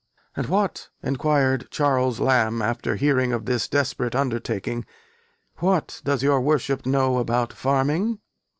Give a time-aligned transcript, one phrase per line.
[0.35, 4.83] "And what," enquired Charles Lamb after hearing of this desperate undertaking,
[5.57, 8.17] "what does your worship know about farming?"